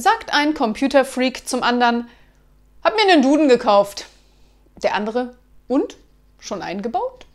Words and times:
sagt 0.00 0.32
ein 0.32 0.54
Computerfreak 0.54 1.48
zum 1.48 1.62
anderen, 1.62 2.08
hab 2.82 2.94
mir 2.94 3.02
einen 3.02 3.22
Duden 3.22 3.48
gekauft. 3.48 4.06
Der 4.82 4.94
andere, 4.94 5.36
und? 5.68 5.96
Schon 6.38 6.62
eingebaut? 6.62 7.26